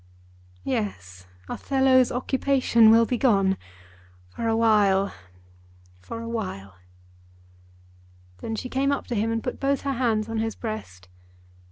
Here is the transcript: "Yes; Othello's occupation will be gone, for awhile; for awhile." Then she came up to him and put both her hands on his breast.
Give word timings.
"Yes; 0.65 1.27
Othello's 1.47 2.11
occupation 2.11 2.89
will 2.89 3.05
be 3.05 3.19
gone, 3.19 3.55
for 4.29 4.47
awhile; 4.47 5.13
for 5.99 6.21
awhile." 6.23 6.77
Then 8.39 8.55
she 8.55 8.67
came 8.67 8.91
up 8.91 9.05
to 9.09 9.15
him 9.15 9.31
and 9.31 9.43
put 9.43 9.59
both 9.59 9.81
her 9.81 9.93
hands 9.93 10.27
on 10.27 10.39
his 10.39 10.55
breast. 10.55 11.07